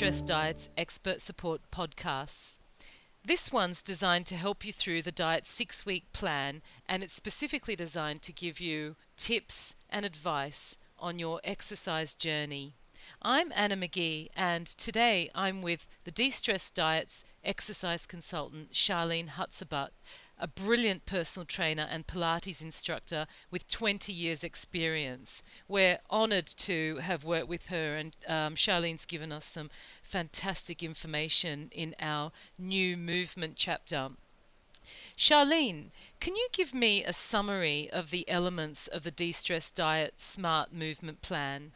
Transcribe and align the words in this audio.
De-Stress 0.00 0.22
Diet's 0.22 0.70
Expert 0.78 1.20
Support 1.20 1.60
podcasts. 1.70 2.56
This 3.22 3.52
one's 3.52 3.82
designed 3.82 4.24
to 4.28 4.34
help 4.34 4.64
you 4.64 4.72
through 4.72 5.02
the 5.02 5.12
diet 5.12 5.46
six 5.46 5.84
week 5.84 6.10
plan, 6.14 6.62
and 6.88 7.02
it's 7.02 7.12
specifically 7.12 7.76
designed 7.76 8.22
to 8.22 8.32
give 8.32 8.60
you 8.60 8.96
tips 9.18 9.76
and 9.90 10.06
advice 10.06 10.78
on 10.98 11.18
your 11.18 11.38
exercise 11.44 12.14
journey. 12.14 12.72
I'm 13.20 13.52
Anna 13.54 13.76
Magee, 13.76 14.30
and 14.34 14.66
today 14.66 15.28
I'm 15.34 15.60
with 15.60 15.86
the 16.06 16.10
De-Stress 16.10 16.70
Diet's 16.70 17.22
exercise 17.44 18.06
consultant, 18.06 18.72
Charlene 18.72 19.28
Hutsebaut, 19.28 19.90
a 20.40 20.48
brilliant 20.48 21.06
personal 21.06 21.44
trainer 21.44 21.86
and 21.90 22.06
Pilates 22.06 22.62
instructor 22.62 23.26
with 23.50 23.68
20 23.68 24.12
years' 24.12 24.42
experience. 24.42 25.42
We're 25.68 25.98
honoured 26.10 26.46
to 26.46 26.96
have 26.96 27.22
worked 27.24 27.48
with 27.48 27.66
her, 27.68 27.96
and 27.96 28.16
um, 28.26 28.54
Charlene's 28.54 29.06
given 29.06 29.30
us 29.30 29.44
some 29.44 29.70
fantastic 30.02 30.82
information 30.82 31.68
in 31.72 31.94
our 32.00 32.32
new 32.58 32.96
movement 32.96 33.54
chapter. 33.56 34.08
Charlene, 35.16 35.90
can 36.18 36.34
you 36.34 36.48
give 36.52 36.74
me 36.74 37.04
a 37.04 37.12
summary 37.12 37.90
of 37.92 38.10
the 38.10 38.28
elements 38.28 38.88
of 38.88 39.04
the 39.04 39.10
De-Stress 39.10 39.70
Diet 39.70 40.14
Smart 40.16 40.72
Movement 40.72 41.22
Plan? 41.22 41.72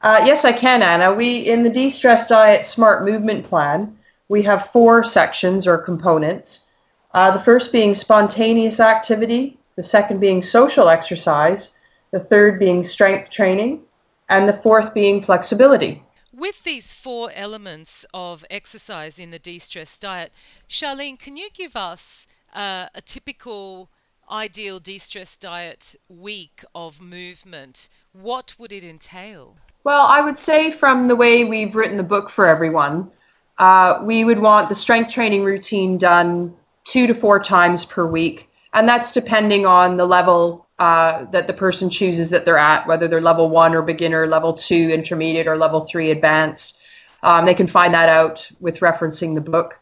Uh, 0.00 0.22
yes, 0.24 0.44
I 0.44 0.52
can, 0.52 0.82
Anna. 0.82 1.12
We 1.12 1.38
in 1.38 1.62
the 1.62 1.70
De-Stress 1.70 2.28
Diet 2.28 2.64
Smart 2.64 3.04
Movement 3.04 3.44
Plan, 3.44 3.96
we 4.28 4.42
have 4.42 4.70
four 4.70 5.04
sections 5.04 5.66
or 5.66 5.78
components. 5.78 6.67
Uh, 7.12 7.30
the 7.30 7.38
first 7.38 7.72
being 7.72 7.94
spontaneous 7.94 8.80
activity, 8.80 9.58
the 9.76 9.82
second 9.82 10.20
being 10.20 10.42
social 10.42 10.88
exercise, 10.88 11.78
the 12.10 12.20
third 12.20 12.58
being 12.58 12.82
strength 12.82 13.30
training, 13.30 13.82
and 14.28 14.48
the 14.48 14.52
fourth 14.52 14.92
being 14.92 15.20
flexibility. 15.20 16.02
With 16.32 16.64
these 16.64 16.92
four 16.92 17.32
elements 17.34 18.04
of 18.12 18.44
exercise 18.50 19.18
in 19.18 19.30
the 19.30 19.38
de 19.38 19.58
stress 19.58 19.98
diet, 19.98 20.32
Charlene, 20.68 21.18
can 21.18 21.36
you 21.36 21.48
give 21.52 21.74
us 21.74 22.26
uh, 22.54 22.86
a 22.94 23.00
typical 23.00 23.90
ideal 24.30 24.78
de 24.78 24.98
stress 24.98 25.36
diet 25.36 25.96
week 26.08 26.62
of 26.74 27.00
movement? 27.00 27.88
What 28.12 28.54
would 28.58 28.72
it 28.72 28.84
entail? 28.84 29.56
Well, 29.82 30.06
I 30.06 30.20
would 30.20 30.36
say 30.36 30.70
from 30.70 31.08
the 31.08 31.16
way 31.16 31.44
we've 31.44 31.74
written 31.74 31.96
the 31.96 32.02
book 32.02 32.28
for 32.28 32.46
everyone, 32.46 33.10
uh, 33.56 34.00
we 34.02 34.22
would 34.24 34.38
want 34.38 34.68
the 34.68 34.74
strength 34.74 35.12
training 35.12 35.44
routine 35.44 35.96
done 35.98 36.54
two 36.88 37.06
to 37.06 37.14
four 37.14 37.38
times 37.38 37.84
per 37.84 38.04
week. 38.04 38.48
And 38.72 38.88
that's 38.88 39.12
depending 39.12 39.66
on 39.66 39.96
the 39.96 40.06
level 40.06 40.66
uh, 40.78 41.24
that 41.26 41.46
the 41.46 41.52
person 41.52 41.90
chooses 41.90 42.30
that 42.30 42.44
they're 42.44 42.56
at, 42.56 42.86
whether 42.86 43.08
they're 43.08 43.20
level 43.20 43.50
one 43.50 43.74
or 43.74 43.82
beginner, 43.82 44.26
level 44.26 44.54
two 44.54 44.90
intermediate, 44.92 45.48
or 45.48 45.56
level 45.56 45.80
three 45.80 46.10
advanced. 46.10 46.80
Um, 47.22 47.46
they 47.46 47.54
can 47.54 47.66
find 47.66 47.94
that 47.94 48.08
out 48.08 48.50
with 48.60 48.80
referencing 48.80 49.34
the 49.34 49.40
book. 49.40 49.80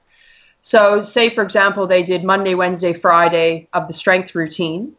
So, 0.60 1.02
say 1.02 1.30
for 1.30 1.42
example, 1.44 1.86
they 1.86 2.02
did 2.02 2.24
Monday, 2.24 2.54
Wednesday, 2.54 2.92
Friday 2.92 3.68
of 3.72 3.86
the 3.86 3.92
strength 3.92 4.34
routine. 4.34 4.94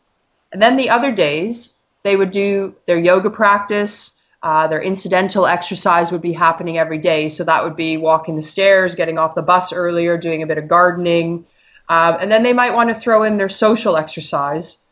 And 0.53 0.61
then 0.61 0.77
the 0.77 0.91
other 0.91 1.11
days, 1.11 1.77
they 2.03 2.15
would 2.15 2.31
do 2.31 2.75
their 2.85 2.99
yoga 2.99 3.29
practice. 3.29 4.21
Uh, 4.41 4.67
their 4.67 4.81
incidental 4.81 5.47
exercise 5.47 6.11
would 6.11 6.21
be 6.21 6.31
happening 6.31 6.77
every 6.77 6.99
day. 6.99 7.27
So, 7.29 7.43
that 7.43 7.63
would 7.63 7.75
be 7.75 7.97
walking 7.97 8.35
the 8.35 8.41
stairs, 8.41 8.95
getting 8.95 9.17
off 9.17 9.35
the 9.35 9.41
bus 9.41 9.73
earlier, 9.73 10.17
doing 10.17 10.43
a 10.43 10.47
bit 10.47 10.59
of 10.59 10.67
gardening, 10.67 11.45
um, 11.89 12.17
and 12.19 12.31
then 12.31 12.43
they 12.43 12.53
might 12.53 12.73
want 12.73 12.89
to 12.89 12.95
throw 12.95 13.23
in 13.23 13.37
their 13.37 13.49
social 13.49 13.97
exercise. 13.97 14.85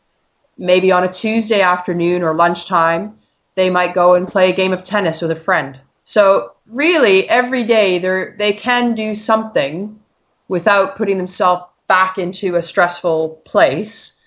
Maybe 0.56 0.92
on 0.92 1.04
a 1.04 1.12
Tuesday 1.12 1.60
afternoon 1.60 2.22
or 2.22 2.34
lunchtime, 2.34 3.18
they 3.54 3.68
might 3.68 3.94
go 3.94 4.14
and 4.14 4.26
play 4.26 4.50
a 4.50 4.56
game 4.56 4.72
of 4.72 4.82
tennis 4.82 5.20
with 5.20 5.30
a 5.30 5.36
friend. 5.36 5.78
So 6.04 6.52
really, 6.66 7.28
every 7.28 7.64
day 7.64 7.98
they 7.98 8.32
they 8.36 8.52
can 8.52 8.94
do 8.94 9.14
something 9.14 10.00
without 10.48 10.96
putting 10.96 11.18
themselves 11.18 11.64
back 11.86 12.18
into 12.18 12.56
a 12.56 12.62
stressful 12.62 13.42
place. 13.44 14.22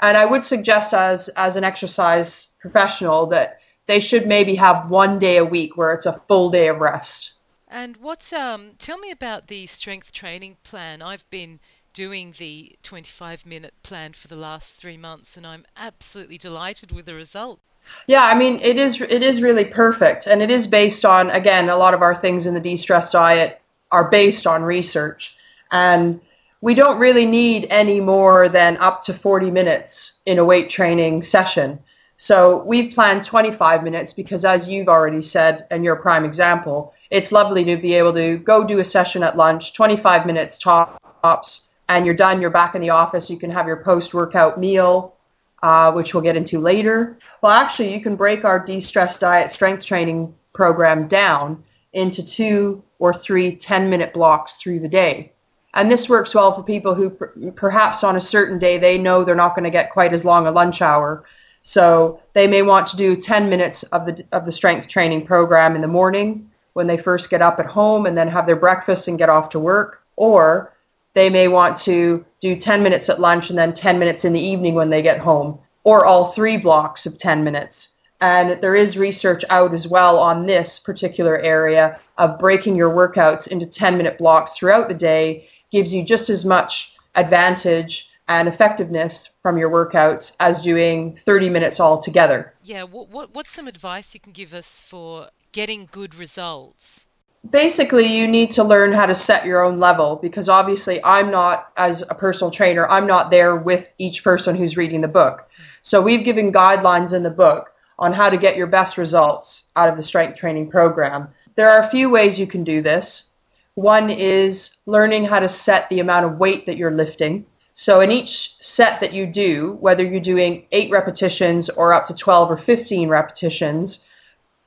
And 0.00 0.16
I 0.16 0.26
would 0.26 0.44
suggest 0.44 0.94
as 0.94 1.28
as 1.30 1.56
an 1.56 1.64
exercise 1.64 2.54
professional 2.60 3.26
that 3.26 3.60
they 3.86 3.98
should 3.98 4.26
maybe 4.26 4.54
have 4.56 4.90
one 4.90 5.18
day 5.18 5.38
a 5.38 5.44
week 5.44 5.76
where 5.76 5.92
it's 5.92 6.06
a 6.06 6.12
full 6.12 6.50
day 6.50 6.68
of 6.68 6.78
rest. 6.78 7.34
And 7.66 7.96
what's 7.96 8.32
um 8.32 8.72
tell 8.78 8.98
me 8.98 9.10
about 9.10 9.48
the 9.48 9.66
strength 9.66 10.12
training 10.12 10.58
plan. 10.62 11.02
I've 11.02 11.28
been 11.30 11.58
doing 11.92 12.34
the 12.38 12.76
25 12.82 13.46
minute 13.46 13.74
plan 13.82 14.12
for 14.12 14.28
the 14.28 14.36
last 14.36 14.76
three 14.76 14.96
months, 14.96 15.36
and 15.36 15.46
I'm 15.46 15.64
absolutely 15.76 16.38
delighted 16.38 16.92
with 16.92 17.06
the 17.06 17.14
result. 17.14 17.60
Yeah, 18.06 18.22
I 18.22 18.36
mean, 18.36 18.60
it 18.60 18.76
is 18.76 19.00
it 19.00 19.22
is 19.22 19.42
really 19.42 19.64
perfect, 19.64 20.26
and 20.26 20.40
it 20.40 20.50
is 20.50 20.66
based 20.68 21.04
on 21.04 21.30
again 21.30 21.68
a 21.68 21.76
lot 21.76 21.94
of 21.94 22.02
our 22.02 22.14
things 22.14 22.46
in 22.46 22.54
the 22.54 22.60
de-stress 22.60 23.12
diet 23.12 23.60
are 23.90 24.08
based 24.08 24.46
on 24.46 24.62
research, 24.62 25.36
and 25.70 26.20
we 26.60 26.74
don't 26.74 27.00
really 27.00 27.26
need 27.26 27.66
any 27.70 28.00
more 28.00 28.48
than 28.48 28.76
up 28.76 29.02
to 29.02 29.12
40 29.12 29.50
minutes 29.50 30.22
in 30.24 30.38
a 30.38 30.44
weight 30.44 30.70
training 30.70 31.22
session. 31.22 31.80
So 32.16 32.62
we've 32.62 32.94
planned 32.94 33.24
25 33.24 33.82
minutes 33.82 34.12
because, 34.12 34.44
as 34.44 34.68
you've 34.68 34.88
already 34.88 35.22
said, 35.22 35.66
and 35.72 35.84
you're 35.84 35.96
a 35.96 36.00
prime 36.00 36.24
example, 36.24 36.94
it's 37.10 37.32
lovely 37.32 37.64
to 37.64 37.76
be 37.76 37.94
able 37.94 38.12
to 38.12 38.36
go 38.36 38.64
do 38.64 38.78
a 38.78 38.84
session 38.84 39.24
at 39.24 39.36
lunch, 39.36 39.74
25 39.74 40.24
minutes 40.24 40.58
tops, 40.58 41.71
and 41.96 42.06
you're 42.06 42.14
done, 42.14 42.40
you're 42.40 42.50
back 42.50 42.74
in 42.74 42.80
the 42.80 42.90
office, 42.90 43.30
you 43.30 43.38
can 43.38 43.50
have 43.50 43.66
your 43.66 43.76
post 43.76 44.14
workout 44.14 44.58
meal, 44.58 45.14
uh, 45.62 45.92
which 45.92 46.14
we'll 46.14 46.22
get 46.22 46.36
into 46.36 46.58
later. 46.58 47.16
Well, 47.40 47.52
actually, 47.52 47.94
you 47.94 48.00
can 48.00 48.16
break 48.16 48.44
our 48.44 48.58
de 48.58 48.80
stress 48.80 49.18
diet 49.18 49.50
strength 49.50 49.86
training 49.86 50.34
program 50.52 51.08
down 51.08 51.64
into 51.92 52.24
two 52.24 52.82
or 52.98 53.12
three 53.12 53.56
10 53.56 53.90
minute 53.90 54.12
blocks 54.12 54.56
through 54.56 54.80
the 54.80 54.88
day. 54.88 55.32
And 55.74 55.90
this 55.90 56.08
works 56.08 56.34
well 56.34 56.52
for 56.52 56.62
people 56.62 56.94
who 56.94 57.10
per- 57.10 57.32
perhaps 57.54 58.04
on 58.04 58.16
a 58.16 58.20
certain 58.20 58.58
day 58.58 58.78
they 58.78 58.98
know 58.98 59.24
they're 59.24 59.34
not 59.34 59.54
going 59.54 59.64
to 59.64 59.70
get 59.70 59.90
quite 59.90 60.12
as 60.12 60.24
long 60.24 60.46
a 60.46 60.50
lunch 60.50 60.82
hour. 60.82 61.24
So 61.62 62.20
they 62.32 62.46
may 62.48 62.62
want 62.62 62.88
to 62.88 62.96
do 62.96 63.16
10 63.16 63.48
minutes 63.48 63.84
of 63.84 64.04
the, 64.06 64.24
of 64.32 64.44
the 64.44 64.52
strength 64.52 64.88
training 64.88 65.26
program 65.26 65.74
in 65.76 65.80
the 65.80 65.88
morning 65.88 66.50
when 66.72 66.86
they 66.86 66.96
first 66.96 67.30
get 67.30 67.42
up 67.42 67.58
at 67.60 67.66
home 67.66 68.06
and 68.06 68.16
then 68.16 68.28
have 68.28 68.46
their 68.46 68.56
breakfast 68.56 69.08
and 69.08 69.18
get 69.18 69.28
off 69.28 69.50
to 69.50 69.60
work. 69.60 70.02
Or 70.16 70.72
they 71.14 71.30
may 71.30 71.48
want 71.48 71.76
to 71.76 72.24
do 72.40 72.56
10 72.56 72.82
minutes 72.82 73.08
at 73.08 73.20
lunch 73.20 73.50
and 73.50 73.58
then 73.58 73.72
10 73.72 73.98
minutes 73.98 74.24
in 74.24 74.32
the 74.32 74.40
evening 74.40 74.74
when 74.74 74.90
they 74.90 75.02
get 75.02 75.18
home, 75.18 75.58
or 75.84 76.06
all 76.06 76.26
three 76.26 76.56
blocks 76.56 77.06
of 77.06 77.18
10 77.18 77.44
minutes. 77.44 77.96
And 78.20 78.62
there 78.62 78.74
is 78.74 78.96
research 78.96 79.44
out 79.50 79.74
as 79.74 79.88
well 79.88 80.18
on 80.18 80.46
this 80.46 80.78
particular 80.78 81.36
area 81.36 81.98
of 82.16 82.38
breaking 82.38 82.76
your 82.76 82.90
workouts 82.90 83.50
into 83.50 83.66
10 83.66 83.96
minute 83.96 84.18
blocks 84.18 84.56
throughout 84.56 84.88
the 84.88 84.94
day 84.94 85.48
gives 85.72 85.92
you 85.92 86.04
just 86.04 86.30
as 86.30 86.44
much 86.44 86.94
advantage 87.14 88.08
and 88.28 88.46
effectiveness 88.46 89.34
from 89.42 89.58
your 89.58 89.70
workouts 89.70 90.36
as 90.38 90.62
doing 90.62 91.16
30 91.16 91.50
minutes 91.50 91.80
all 91.80 91.98
together. 91.98 92.54
Yeah, 92.62 92.84
what, 92.84 93.08
what, 93.08 93.34
what's 93.34 93.50
some 93.50 93.66
advice 93.66 94.14
you 94.14 94.20
can 94.20 94.32
give 94.32 94.54
us 94.54 94.80
for 94.80 95.28
getting 95.50 95.88
good 95.90 96.14
results? 96.14 97.06
Basically 97.48 98.06
you 98.06 98.28
need 98.28 98.50
to 98.50 98.64
learn 98.64 98.92
how 98.92 99.06
to 99.06 99.14
set 99.14 99.46
your 99.46 99.62
own 99.62 99.76
level 99.76 100.16
because 100.16 100.48
obviously 100.48 101.00
I'm 101.04 101.30
not 101.30 101.70
as 101.76 102.02
a 102.02 102.14
personal 102.14 102.50
trainer 102.50 102.86
I'm 102.86 103.06
not 103.06 103.30
there 103.30 103.56
with 103.56 103.94
each 103.98 104.22
person 104.22 104.54
who's 104.54 104.76
reading 104.76 105.00
the 105.00 105.08
book. 105.08 105.48
So 105.82 106.02
we've 106.02 106.24
given 106.24 106.52
guidelines 106.52 107.14
in 107.14 107.22
the 107.22 107.30
book 107.30 107.72
on 107.98 108.12
how 108.12 108.30
to 108.30 108.36
get 108.36 108.56
your 108.56 108.68
best 108.68 108.96
results 108.96 109.70
out 109.74 109.88
of 109.88 109.96
the 109.96 110.02
strength 110.02 110.36
training 110.36 110.70
program. 110.70 111.28
There 111.54 111.70
are 111.70 111.80
a 111.80 111.88
few 111.88 112.10
ways 112.10 112.38
you 112.38 112.46
can 112.46 112.64
do 112.64 112.80
this. 112.80 113.34
One 113.74 114.10
is 114.10 114.82
learning 114.86 115.24
how 115.24 115.40
to 115.40 115.48
set 115.48 115.88
the 115.88 116.00
amount 116.00 116.26
of 116.26 116.38
weight 116.38 116.66
that 116.66 116.76
you're 116.76 116.90
lifting. 116.90 117.46
So 117.74 118.00
in 118.00 118.12
each 118.12 118.56
set 118.62 119.00
that 119.00 119.14
you 119.14 119.26
do, 119.26 119.72
whether 119.80 120.04
you're 120.04 120.20
doing 120.20 120.66
8 120.70 120.90
repetitions 120.90 121.70
or 121.70 121.94
up 121.94 122.06
to 122.06 122.14
12 122.14 122.50
or 122.50 122.56
15 122.56 123.08
repetitions, 123.08 124.06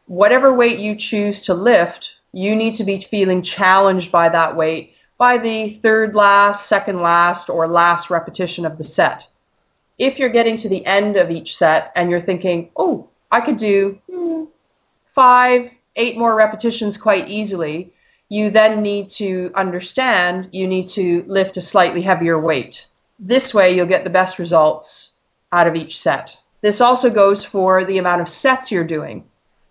whatever 0.07 0.53
weight 0.53 0.79
you 0.79 0.95
choose 0.95 1.43
to 1.43 1.53
lift 1.53 2.17
you 2.35 2.53
need 2.57 2.73
to 2.73 2.83
be 2.83 2.99
feeling 2.99 3.41
challenged 3.41 4.11
by 4.11 4.27
that 4.27 4.57
weight 4.57 4.93
by 5.17 5.37
the 5.37 5.69
third 5.69 6.15
last, 6.15 6.67
second 6.67 7.01
last, 7.01 7.49
or 7.49 7.65
last 7.65 8.09
repetition 8.09 8.65
of 8.65 8.77
the 8.77 8.83
set. 8.83 9.29
If 9.97 10.19
you're 10.19 10.27
getting 10.27 10.57
to 10.57 10.67
the 10.67 10.85
end 10.85 11.15
of 11.15 11.31
each 11.31 11.55
set 11.55 11.93
and 11.95 12.11
you're 12.11 12.19
thinking, 12.19 12.71
oh, 12.75 13.07
I 13.31 13.39
could 13.39 13.55
do 13.55 14.01
five, 15.05 15.73
eight 15.95 16.17
more 16.17 16.35
repetitions 16.35 16.97
quite 16.97 17.29
easily, 17.29 17.93
you 18.27 18.49
then 18.49 18.81
need 18.81 19.07
to 19.07 19.51
understand 19.55 20.49
you 20.51 20.67
need 20.67 20.87
to 20.87 21.23
lift 21.27 21.55
a 21.55 21.61
slightly 21.61 22.01
heavier 22.01 22.37
weight. 22.37 22.87
This 23.17 23.53
way, 23.53 23.73
you'll 23.73 23.85
get 23.85 24.03
the 24.03 24.09
best 24.09 24.39
results 24.39 25.17
out 25.53 25.67
of 25.67 25.77
each 25.77 25.97
set. 25.97 26.37
This 26.59 26.81
also 26.81 27.09
goes 27.09 27.45
for 27.45 27.85
the 27.85 27.97
amount 27.99 28.21
of 28.21 28.27
sets 28.27 28.73
you're 28.73 28.83
doing. 28.83 29.23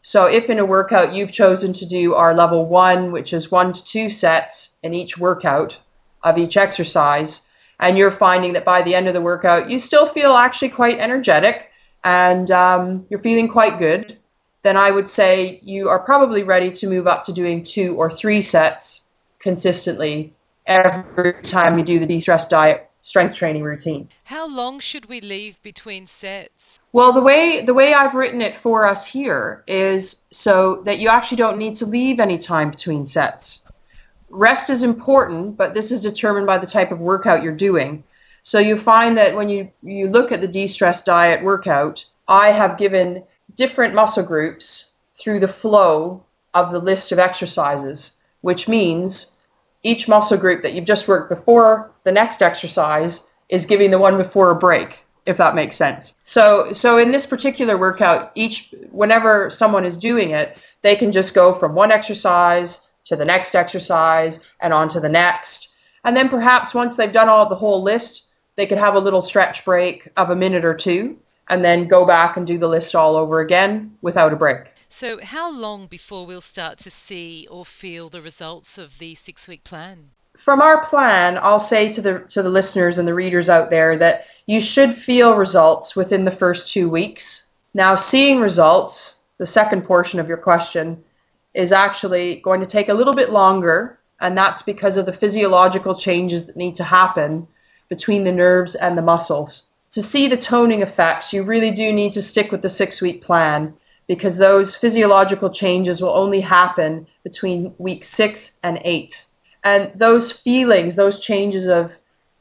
So 0.07 0.27
if 0.27 0.51
in 0.51 0.59
a 0.59 0.67
workout 0.67 1.15
you've 1.15 1.33
chosen 1.33 1.73
to 1.73 1.87
do 1.87 2.13
our 2.13 2.35
level 2.35 2.67
one, 2.67 3.11
which 3.11 3.33
is 3.33 3.51
one 3.51 3.73
to 3.73 3.83
two 3.83 4.11
sets 4.11 4.79
in 4.83 4.93
each 4.93 5.17
workout 5.17 5.81
of 6.23 6.37
each 6.37 6.59
exercise, 6.59 7.49
and 7.81 7.97
you're 7.97 8.11
finding 8.11 8.53
that 8.53 8.67
by 8.67 8.83
the 8.83 8.95
end 8.95 9.09
of 9.09 9.15
the 9.15 9.23
workout 9.23 9.71
you 9.71 9.79
still 9.79 10.07
feel 10.07 10.35
actually 10.35 10.69
quite 10.69 10.99
energetic 10.99 11.71
and 12.05 12.51
um, 12.51 13.07
you're 13.09 13.19
feeling 13.19 13.49
quite 13.49 13.79
good, 13.79 14.19
then 14.61 14.77
I 14.77 14.91
would 14.91 15.09
say 15.09 15.59
you 15.63 15.89
are 15.89 15.99
probably 15.99 16.43
ready 16.43 16.71
to 16.73 16.87
move 16.87 17.07
up 17.07 17.25
to 17.25 17.33
doing 17.33 17.65
two 17.65 17.97
or 17.97 18.11
three 18.11 18.43
sets 18.43 19.11
consistently 19.39 20.35
every 20.67 21.33
time 21.41 21.79
you 21.79 21.85
do 21.85 21.99
the 21.99 22.07
de-stress 22.07 22.49
diet 22.49 22.91
strength 23.05 23.35
training 23.35 23.63
routine. 23.63 24.09
How 24.25 24.49
long 24.49 24.81
should 24.81 25.11
we 25.11 25.21
leave 25.21 25.63
between 25.63 26.07
sets? 26.07 26.81
Well, 26.91 27.13
the 27.13 27.21
way 27.21 27.61
the 27.61 27.75
way 27.75 27.93
I've 27.93 28.15
written 28.15 28.41
it 28.41 28.57
for 28.57 28.87
us 28.87 29.05
here 29.07 29.63
is 29.67 30.27
so 30.31 30.83
that 30.85 30.99
you 30.99 31.11
actually 31.11 31.37
don't 31.37 31.59
need 31.59 31.75
to 31.77 31.87
leave 31.87 32.19
any 32.19 32.39
time 32.39 32.71
between 32.71 33.05
sets. 33.05 33.69
Rest 34.31 34.71
is 34.71 34.83
important, 34.83 35.59
but 35.59 35.75
this 35.75 35.93
is 35.93 36.01
determined 36.01 36.47
by 36.47 36.57
the 36.57 36.67
type 36.67 36.93
of 36.93 36.99
workout 36.99 37.43
you're 37.43 37.53
doing. 37.53 38.05
So 38.41 38.59
you 38.59 38.75
find 38.79 39.19
that 39.19 39.37
when 39.37 39.51
you 39.51 39.71
you 39.83 40.09
look 40.09 40.33
at 40.33 40.41
the 40.41 40.49
de-stress 40.49 41.03
diet 41.05 41.45
workout, 41.45 42.07
I 42.27 42.53
have 42.53 42.79
given 42.79 43.25
different 43.55 43.95
muscle 43.95 44.25
groups 44.25 44.97
through 45.13 45.41
the 45.41 45.57
flow 45.63 46.25
of 46.55 46.73
the 46.73 46.79
list 46.79 47.13
of 47.13 47.19
exercises, 47.19 48.23
which 48.41 48.67
means 48.67 49.39
each 49.85 50.09
muscle 50.09 50.39
group 50.39 50.63
that 50.63 50.75
you've 50.75 50.85
just 50.85 51.07
worked 51.07 51.29
before 51.29 51.93
the 52.03 52.13
next 52.13 52.43
exercise 52.43 53.31
is 53.49 53.67
giving 53.67 53.93
the 53.93 53.99
one 53.99 54.17
before 54.17 54.51
a 54.51 54.57
break 54.57 55.05
if 55.27 55.39
that 55.39 55.55
makes 55.55 55.77
sense. 55.77 56.17
So 56.23 56.73
so 56.73 56.99
in 56.99 57.11
this 57.11 57.27
particular 57.27 57.79
workout 57.79 58.33
each 58.35 58.75
whenever 58.91 59.51
someone 59.51 59.85
is 59.85 59.97
doing 59.97 60.31
it, 60.31 60.57
they 60.83 60.97
can 60.97 61.13
just 61.13 61.35
go 61.35 61.53
from 61.53 61.75
one 61.75 61.93
exercise 61.93 62.91
to 63.05 63.17
the 63.17 63.25
next 63.25 63.55
exercise 63.55 64.51
and 64.61 64.73
on 64.73 64.89
to 64.89 65.01
the 65.01 65.09
next. 65.09 65.75
And 66.05 66.17
then 66.17 66.29
perhaps 66.29 66.75
once 66.75 66.97
they've 66.97 67.13
done 67.13 67.29
all 67.29 67.49
the 67.49 67.55
whole 67.55 67.83
list, 67.83 68.31
they 68.57 68.67
could 68.67 68.79
have 68.79 68.95
a 68.95 69.01
little 69.01 69.23
stretch 69.23 69.65
break 69.65 70.09
of 70.17 70.31
a 70.31 70.37
minute 70.37 70.65
or 70.65 70.75
two 70.75 71.19
and 71.49 71.65
then 71.65 71.89
go 71.89 72.07
back 72.07 72.37
and 72.37 72.47
do 72.47 72.59
the 72.59 72.69
list 72.69 72.95
all 72.95 73.17
over 73.17 73.41
again 73.41 73.97
without 74.03 74.33
a 74.33 74.37
break. 74.37 74.74
So, 74.97 75.19
how 75.21 75.51
long 75.53 75.89
before 75.89 76.25
we'll 76.25 76.41
start 76.41 76.79
to 76.79 76.89
see 76.89 77.49
or 77.51 77.65
feel 77.65 78.09
the 78.09 78.23
results 78.23 78.79
of 78.79 78.99
the 78.99 79.17
six 79.17 79.49
week 79.49 79.65
plan? 79.65 80.11
From 80.37 80.63
our 80.63 80.85
plan, 80.85 81.37
I'll 81.43 81.59
say 81.59 81.91
to 81.91 82.01
the 82.01 82.21
to 82.29 82.45
the 82.45 82.49
listeners 82.49 82.97
and 82.99 83.09
the 83.09 83.13
readers 83.13 83.51
out 83.51 83.71
there 83.71 83.99
that 83.99 84.27
you 84.47 84.61
should 84.61 84.95
feel 84.95 85.35
results 85.35 85.97
within 85.97 86.25
the 86.25 86.31
first 86.31 86.73
2 86.73 86.89
weeks. 86.89 87.51
Now, 87.75 87.97
seeing 87.97 88.39
results, 88.39 89.21
the 89.37 89.47
second 89.47 89.83
portion 89.83 90.21
of 90.21 90.29
your 90.29 90.37
question, 90.37 91.03
is 91.55 91.73
actually 91.73 92.37
going 92.37 92.61
to 92.61 92.75
take 92.77 92.89
a 92.89 92.95
little 92.95 93.17
bit 93.17 93.31
longer, 93.31 93.99
and 94.21 94.39
that's 94.39 94.63
because 94.63 94.97
of 94.97 95.07
the 95.07 95.13
physiological 95.23 95.97
changes 95.97 96.47
that 96.47 96.57
need 96.57 96.75
to 96.75 96.85
happen 96.85 97.49
between 97.89 98.23
the 98.23 98.39
nerves 98.45 98.77
and 98.77 98.97
the 98.97 99.03
muscles. 99.03 99.73
To 99.91 100.03
see 100.03 100.29
the 100.29 100.37
toning 100.37 100.83
effects, 100.83 101.33
you 101.33 101.43
really 101.43 101.73
do 101.73 101.93
need 101.93 102.13
to 102.13 102.23
stick 102.23 102.53
with 102.53 102.63
the 102.63 102.69
six 102.69 103.03
week 103.03 103.23
plan 103.23 103.75
because 104.07 104.37
those 104.37 104.77
physiological 104.77 105.51
changes 105.51 106.03
will 106.03 106.11
only 106.11 106.41
happen 106.41 107.07
between 107.23 107.75
week 107.79 108.05
six 108.05 108.59
and 108.63 108.81
eight. 108.85 109.25
And 109.63 109.93
those 109.95 110.31
feelings, 110.31 110.97
those 110.97 111.21
changes 111.21 111.69
of 111.69 111.99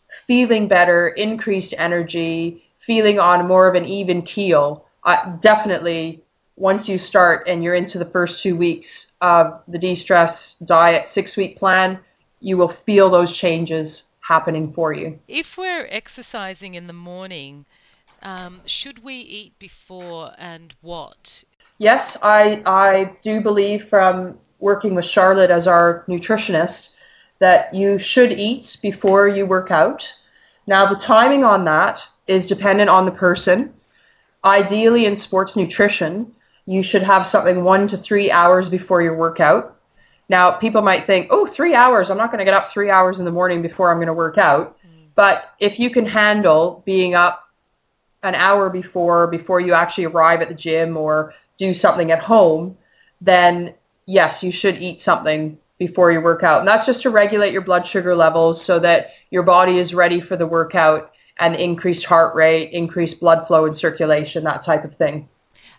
feeling 0.10 0.68
better, 0.68 1.07
increased 1.07 1.74
energy, 1.77 2.63
feeling 2.77 3.19
on 3.19 3.48
more 3.48 3.68
of 3.68 3.75
an 3.75 3.86
even 3.86 4.24
keel, 4.24 4.86
uh, 5.04 5.38
definitely 5.38 6.24
once 6.56 6.88
you 6.88 6.98
start 6.98 7.48
and 7.48 7.63
you're 7.63 7.74
into 7.74 7.98
the 7.98 8.06
first 8.06 8.44
two 8.44 8.56
weeks 8.56 9.16
of 9.21 9.63
the 9.68 9.80
de 9.80 9.95
stress 9.95 10.57
diet 10.59 11.07
six 11.07 11.36
week 11.36 11.57
plan, 11.57 12.00
you 12.39 12.57
will 12.57 12.68
feel 12.68 13.09
those 13.09 13.36
changes 13.36 14.13
happening 14.21 14.69
for 14.69 14.94
you. 14.94 15.19
If 15.27 15.57
we're 15.57 15.88
exercising 15.89 16.75
in 16.75 16.88
the 16.88 16.94
morning, 16.94 17.66
um, 18.21 18.62
should 18.66 19.04
we 19.04 19.16
eat 19.16 19.57
before 19.59 20.33
and 20.38 20.74
what? 20.81 21.44
Yes, 21.83 22.18
I, 22.24 22.63
I 22.65 23.12
do 23.21 23.41
believe 23.41 23.83
from 23.83 24.39
working 24.57 24.95
with 24.95 25.03
Charlotte 25.06 25.50
as 25.50 25.68
our 25.68 26.06
nutritionist 26.07 26.95
that 27.39 27.74
you 27.74 28.00
should 28.00 28.31
eat 28.31 28.77
before 28.81 29.27
you 29.27 29.45
work 29.45 29.69
out. 29.69 30.15
Now, 30.65 30.85
the 30.85 30.95
timing 30.95 31.44
on 31.44 31.65
that 31.65 32.09
is 32.25 32.47
dependent 32.47 32.89
on 32.89 33.06
the 33.06 33.12
person. 33.12 33.74
Ideally, 34.45 35.06
in 35.06 35.18
sports 35.18 35.57
nutrition, 35.57 36.31
you 36.65 36.83
should 36.83 37.03
have 37.03 37.27
something 37.27 37.65
one 37.65 37.89
to 37.89 37.97
three 37.97 38.31
hours 38.31 38.69
before 38.69 39.01
your 39.01 39.18
workout. 39.18 39.75
Now, 40.30 40.51
people 40.51 40.83
might 40.83 41.03
think, 41.03 41.27
oh, 41.31 41.45
three 41.45 41.75
hours, 41.75 42.09
I'm 42.09 42.18
not 42.18 42.31
going 42.31 42.39
to 42.39 42.45
get 42.45 42.53
up 42.53 42.68
three 42.68 42.91
hours 42.91 43.19
in 43.19 43.25
the 43.25 43.31
morning 43.33 43.62
before 43.62 43.91
I'm 43.91 43.97
going 43.97 44.07
to 44.07 44.13
work 44.13 44.38
out. 44.38 44.77
Mm. 44.88 45.07
But 45.15 45.53
if 45.59 45.81
you 45.81 45.89
can 45.89 46.06
handle 46.06 46.81
being 46.85 47.13
up 47.13 47.45
an 48.24 48.35
hour 48.35 48.69
before, 48.69 49.27
before 49.27 49.59
you 49.59 49.74
actually 49.74 50.06
arrive 50.06 50.41
at 50.41 50.47
the 50.47 50.56
gym 50.56 50.95
or 50.95 51.33
do 51.58 51.74
something 51.74 52.12
at 52.12 52.20
home, 52.20 52.78
then 53.22 53.74
yes, 54.06 54.44
you 54.44 54.52
should 54.52 54.78
eat 54.78 55.00
something 55.00 55.58
before 55.78 56.12
you 56.12 56.22
work 56.22 56.44
out. 56.44 56.60
And 56.60 56.68
that's 56.68 56.86
just 56.86 57.04
to 57.04 57.10
regulate 57.10 57.54
your 57.54 57.62
blood 57.62 57.86
sugar 57.86 58.16
levels 58.16 58.64
so 58.64 58.80
that 58.80 59.12
your 59.30 59.44
body 59.44 59.78
is 59.78 59.94
ready 59.94 60.20
for 60.20 60.38
the 60.38 60.48
workout 60.48 61.12
and 61.38 61.56
increased 61.56 62.06
heart 62.06 62.36
rate, 62.36 62.72
increased 62.72 63.20
blood 63.20 63.48
flow 63.48 63.66
and 63.66 63.76
circulation, 63.76 64.44
that 64.44 64.62
type 64.62 64.84
of 64.84 64.96
thing. 64.96 65.28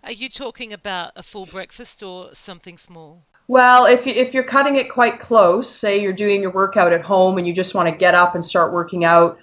Are 0.02 0.12
you 0.12 0.28
talking 0.28 0.72
about 0.72 1.12
a 1.16 1.22
full 1.22 1.46
breakfast 1.46 2.02
or 2.02 2.34
something 2.34 2.76
small? 2.76 3.22
Well, 3.46 3.86
if, 3.86 4.06
you, 4.06 4.12
if 4.14 4.34
you're 4.34 4.42
cutting 4.42 4.76
it 4.76 4.90
quite 4.90 5.20
close, 5.20 5.70
say 5.70 6.00
you're 6.00 6.12
doing 6.12 6.42
your 6.42 6.50
workout 6.50 6.92
at 6.92 7.02
home 7.02 7.38
and 7.38 7.46
you 7.46 7.52
just 7.52 7.74
want 7.74 7.88
to 7.88 7.94
get 7.94 8.14
up 8.14 8.34
and 8.34 8.44
start 8.44 8.72
working 8.72 9.04
out, 9.04 9.38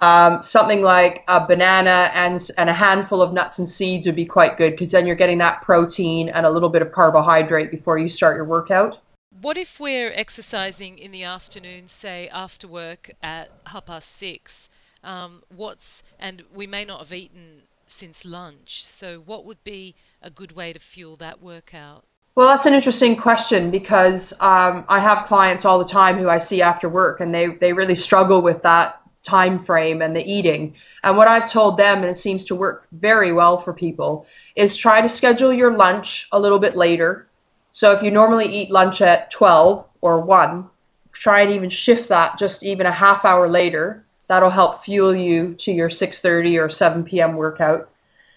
um, 0.00 0.42
something 0.42 0.82
like 0.82 1.24
a 1.28 1.46
banana 1.46 2.10
and, 2.14 2.38
and 2.58 2.68
a 2.68 2.72
handful 2.72 3.22
of 3.22 3.32
nuts 3.32 3.58
and 3.58 3.68
seeds 3.68 4.06
would 4.06 4.16
be 4.16 4.26
quite 4.26 4.56
good 4.56 4.72
because 4.72 4.90
then 4.90 5.06
you're 5.06 5.16
getting 5.16 5.38
that 5.38 5.62
protein 5.62 6.28
and 6.28 6.44
a 6.44 6.50
little 6.50 6.68
bit 6.68 6.82
of 6.82 6.92
carbohydrate 6.92 7.70
before 7.70 7.98
you 7.98 8.08
start 8.08 8.36
your 8.36 8.44
workout. 8.44 9.00
What 9.40 9.56
if 9.56 9.78
we're 9.78 10.12
exercising 10.14 10.98
in 10.98 11.10
the 11.10 11.24
afternoon, 11.24 11.88
say 11.88 12.28
after 12.28 12.66
work 12.66 13.10
at 13.22 13.50
half 13.66 13.86
past 13.86 14.10
six? 14.10 14.68
Um, 15.02 15.42
what's 15.54 16.02
and 16.18 16.42
we 16.54 16.66
may 16.66 16.84
not 16.84 17.00
have 17.00 17.12
eaten 17.12 17.62
since 17.86 18.24
lunch. 18.24 18.84
So, 18.84 19.18
what 19.20 19.44
would 19.44 19.62
be 19.64 19.94
a 20.22 20.30
good 20.30 20.52
way 20.52 20.72
to 20.72 20.78
fuel 20.78 21.16
that 21.16 21.42
workout? 21.42 22.04
Well, 22.34 22.48
that's 22.48 22.66
an 22.66 22.74
interesting 22.74 23.16
question 23.16 23.70
because 23.70 24.32
um, 24.40 24.84
I 24.88 24.98
have 24.98 25.26
clients 25.26 25.64
all 25.64 25.78
the 25.78 25.84
time 25.84 26.16
who 26.16 26.28
I 26.28 26.38
see 26.38 26.62
after 26.62 26.88
work, 26.88 27.20
and 27.20 27.34
they 27.34 27.46
they 27.46 27.72
really 27.72 27.94
struggle 27.94 28.42
with 28.42 28.62
that 28.62 29.00
time 29.24 29.58
frame 29.58 30.02
and 30.02 30.14
the 30.14 30.22
eating. 30.22 30.76
And 31.02 31.16
what 31.16 31.26
I've 31.26 31.50
told 31.50 31.76
them, 31.76 31.98
and 31.98 32.06
it 32.06 32.16
seems 32.16 32.44
to 32.46 32.54
work 32.54 32.86
very 32.92 33.32
well 33.32 33.56
for 33.56 33.72
people, 33.72 34.26
is 34.54 34.76
try 34.76 35.00
to 35.00 35.08
schedule 35.08 35.52
your 35.52 35.76
lunch 35.76 36.28
a 36.30 36.38
little 36.38 36.60
bit 36.60 36.76
later. 36.76 37.26
So 37.70 37.92
if 37.92 38.02
you 38.02 38.12
normally 38.12 38.46
eat 38.46 38.70
lunch 38.70 39.00
at 39.02 39.30
12 39.32 39.88
or 40.00 40.20
1, 40.20 40.68
try 41.12 41.40
and 41.40 41.52
even 41.52 41.70
shift 41.70 42.10
that 42.10 42.38
just 42.38 42.62
even 42.62 42.86
a 42.86 42.92
half 42.92 43.24
hour 43.24 43.48
later. 43.48 44.04
That'll 44.26 44.50
help 44.50 44.84
fuel 44.84 45.14
you 45.14 45.54
to 45.54 45.72
your 45.72 45.88
6:30 45.88 46.62
or 46.62 46.68
7 46.68 47.04
p.m. 47.04 47.36
workout. 47.36 47.90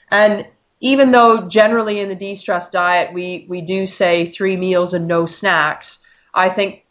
And 0.09 0.47
even 0.79 1.11
though 1.11 1.47
generally 1.47 1.99
in 1.99 2.09
the 2.09 2.15
de-stress 2.15 2.69
diet 2.69 3.13
we 3.13 3.45
we 3.49 3.61
do 3.61 3.87
say 3.87 4.25
three 4.25 4.57
meals 4.57 4.93
and 4.93 5.07
no 5.07 5.25
snacks, 5.25 6.05
I 6.33 6.49
think 6.49 6.83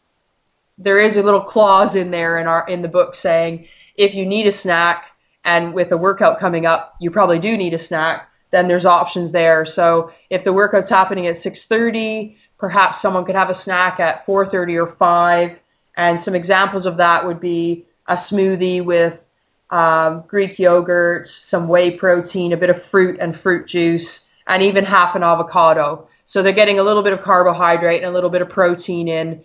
there 0.79 0.99
is 0.99 1.17
a 1.17 1.23
little 1.23 1.41
clause 1.41 1.97
in 1.97 2.11
there 2.11 2.38
in 2.38 2.47
our 2.47 2.67
in 2.69 2.83
the 2.83 2.88
book 2.88 3.15
saying 3.15 3.67
if 3.97 4.15
you 4.15 4.26
need 4.26 4.47
a 4.47 4.53
snack 4.53 5.12
and 5.45 5.75
with 5.75 5.93
a 5.93 5.97
workout 5.97 6.38
coming 6.38 6.67
up, 6.67 6.97
you 7.00 7.11
probably 7.11 7.38
do 7.38 7.57
need 7.57 7.75
a 7.75 7.79
snack, 7.79 8.29
then 8.50 8.69
there's 8.69 8.87
options 8.87 9.33
there. 9.33 9.65
So 9.65 10.11
if 10.31 10.45
the 10.45 10.53
workout's 10.53 10.91
happening 10.91 11.26
at 11.26 11.37
6:30, 11.37 12.37
perhaps 12.59 13.00
someone 13.00 13.25
could 13.25 13.37
have 13.37 13.50
a 13.50 13.55
snack 13.55 14.00
at 14.00 14.26
4:30 14.26 14.76
or 14.76 14.87
5. 14.87 15.61
And 15.97 16.21
some 16.21 16.35
examples 16.35 16.87
of 16.87 16.99
that 16.99 17.26
would 17.26 17.41
be 17.41 17.87
a 18.07 18.15
smoothie 18.15 18.85
with 18.85 19.31
um, 19.71 20.25
Greek 20.29 20.59
yogurt, 20.59 21.26
some 21.26 21.69
whey 21.69 21.91
protein, 21.91 22.53
a 22.53 22.57
bit 22.57 22.71
of 22.71 22.81
fruit 22.83 23.19
and 23.21 23.35
fruit 23.35 23.67
juice, 23.67 24.33
and 24.47 24.62
even 24.62 24.85
half 24.85 25.17
an 25.17 25.23
avocado. 25.23 26.07
So 26.25 26.43
they're 26.43 26.53
getting 26.53 26.79
a 26.79 26.83
little 26.83 27.03
bit 27.03 27.12
of 27.12 27.23
carbohydrate 27.23 28.03
and 28.03 28.11
a 28.11 28.15
little 28.15 28.31
bit 28.31 28.43
of 28.43 28.49
protein 28.49 29.09
in. 29.09 29.43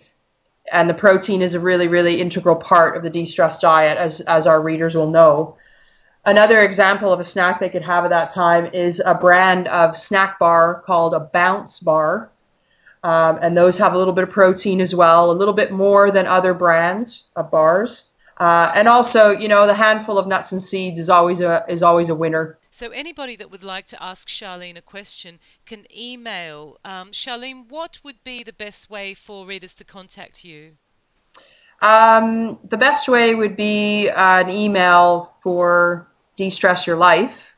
And 0.70 0.88
the 0.88 0.94
protein 0.94 1.42
is 1.42 1.54
a 1.54 1.60
really, 1.60 1.88
really 1.88 2.20
integral 2.20 2.56
part 2.56 2.96
of 2.96 3.02
the 3.02 3.10
de 3.10 3.24
stress 3.24 3.60
diet, 3.60 3.98
as, 3.98 4.20
as 4.20 4.46
our 4.46 4.60
readers 4.60 4.94
will 4.94 5.10
know. 5.10 5.56
Another 6.24 6.60
example 6.60 7.12
of 7.12 7.18
a 7.18 7.24
snack 7.24 7.58
they 7.58 7.68
could 7.68 7.82
have 7.82 8.04
at 8.04 8.10
that 8.10 8.30
time 8.30 8.66
is 8.66 9.02
a 9.04 9.14
brand 9.14 9.66
of 9.66 9.96
snack 9.96 10.38
bar 10.38 10.80
called 10.80 11.14
a 11.14 11.20
Bounce 11.20 11.80
Bar. 11.80 12.30
Um, 13.02 13.40
and 13.42 13.56
those 13.56 13.78
have 13.78 13.94
a 13.94 13.98
little 13.98 14.12
bit 14.12 14.24
of 14.24 14.30
protein 14.30 14.80
as 14.80 14.94
well, 14.94 15.32
a 15.32 15.34
little 15.34 15.54
bit 15.54 15.72
more 15.72 16.12
than 16.12 16.26
other 16.26 16.54
brands 16.54 17.32
of 17.34 17.50
bars. 17.50 18.11
Uh, 18.38 18.72
and 18.74 18.88
also, 18.88 19.30
you 19.30 19.48
know, 19.48 19.66
the 19.66 19.74
handful 19.74 20.18
of 20.18 20.26
nuts 20.26 20.52
and 20.52 20.60
seeds 20.60 20.98
is 20.98 21.10
always 21.10 21.40
a 21.40 21.64
is 21.68 21.82
always 21.82 22.08
a 22.08 22.14
winner. 22.14 22.58
So 22.70 22.90
anybody 22.90 23.36
that 23.36 23.50
would 23.50 23.62
like 23.62 23.86
to 23.88 24.02
ask 24.02 24.28
Charlene 24.28 24.78
a 24.78 24.82
question 24.82 25.38
can 25.66 25.84
email. 25.94 26.78
Um, 26.84 27.10
Charlene, 27.10 27.68
what 27.68 27.98
would 28.02 28.24
be 28.24 28.42
the 28.42 28.52
best 28.52 28.88
way 28.88 29.14
for 29.14 29.44
readers 29.44 29.74
to 29.74 29.84
contact 29.84 30.44
you? 30.44 30.76
Um, 31.82 32.58
the 32.64 32.78
best 32.78 33.08
way 33.08 33.34
would 33.34 33.56
be 33.56 34.08
an 34.08 34.48
email 34.48 35.34
for 35.42 36.08
de-stress 36.36 36.86
your 36.86 36.96
life. 36.96 37.56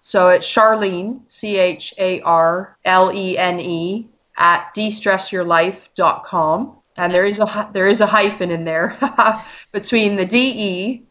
So 0.00 0.30
it's 0.30 0.46
Charlene, 0.46 1.30
C 1.30 1.58
H 1.58 1.92
A 1.98 2.22
R 2.22 2.78
L 2.84 3.12
E 3.12 3.36
N 3.36 3.60
E, 3.60 4.08
at 4.36 4.74
destressyourlife.com. 4.74 6.78
And 6.96 7.12
there 7.12 7.24
is 7.24 7.40
a 7.40 7.70
there 7.72 7.88
is 7.88 8.00
a 8.00 8.06
hyphen 8.06 8.50
in 8.50 8.64
there 8.64 8.98
between 9.72 10.16
the 10.16 10.26
DE 10.26 11.02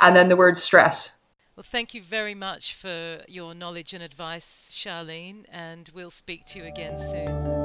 and 0.00 0.16
then 0.16 0.28
the 0.28 0.36
word 0.36 0.58
stress. 0.58 1.22
Well, 1.56 1.64
thank 1.64 1.92
you 1.92 2.02
very 2.02 2.34
much 2.34 2.74
for 2.74 3.22
your 3.26 3.52
knowledge 3.52 3.92
and 3.92 4.02
advice, 4.02 4.70
Charlene, 4.72 5.44
and 5.50 5.90
we'll 5.92 6.10
speak 6.10 6.44
to 6.46 6.60
you 6.60 6.64
again 6.66 6.98
soon. 6.98 7.57